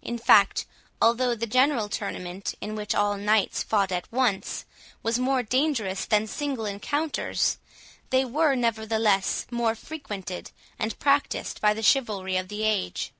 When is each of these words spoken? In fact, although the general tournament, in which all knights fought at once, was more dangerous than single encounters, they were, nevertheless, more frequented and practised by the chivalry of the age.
In 0.00 0.16
fact, 0.16 0.64
although 0.98 1.34
the 1.34 1.46
general 1.46 1.90
tournament, 1.90 2.54
in 2.62 2.74
which 2.74 2.94
all 2.94 3.18
knights 3.18 3.62
fought 3.62 3.92
at 3.92 4.10
once, 4.10 4.64
was 5.02 5.18
more 5.18 5.42
dangerous 5.42 6.06
than 6.06 6.26
single 6.26 6.64
encounters, 6.64 7.58
they 8.08 8.24
were, 8.24 8.54
nevertheless, 8.54 9.46
more 9.50 9.74
frequented 9.74 10.52
and 10.78 10.98
practised 10.98 11.60
by 11.60 11.74
the 11.74 11.82
chivalry 11.82 12.38
of 12.38 12.48
the 12.48 12.62
age. 12.62 13.12